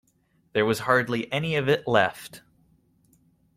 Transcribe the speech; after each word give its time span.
There 0.53 0.65
was 0.65 0.79
hardly 0.79 1.31
any 1.31 1.55
of 1.55 1.69
it 1.69 1.87
left. 1.87 2.41